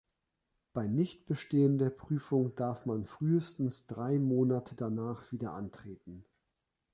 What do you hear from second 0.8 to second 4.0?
Nichtbestehen der Prüfung darf man frühestens